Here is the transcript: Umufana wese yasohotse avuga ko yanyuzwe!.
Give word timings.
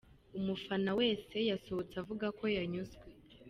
Umufana 0.37 0.91
wese 0.99 1.35
yasohotse 1.49 1.93
avuga 2.03 2.25
ko 2.37 2.45
yanyuzwe!. 2.55 3.05